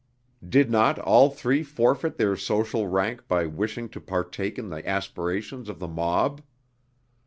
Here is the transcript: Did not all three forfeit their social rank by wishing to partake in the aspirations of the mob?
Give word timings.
Did 0.49 0.71
not 0.71 0.97
all 0.97 1.29
three 1.29 1.61
forfeit 1.61 2.17
their 2.17 2.35
social 2.35 2.87
rank 2.87 3.27
by 3.27 3.45
wishing 3.45 3.87
to 3.89 4.01
partake 4.01 4.57
in 4.57 4.69
the 4.69 4.83
aspirations 4.89 5.69
of 5.69 5.77
the 5.77 5.87
mob? 5.87 6.41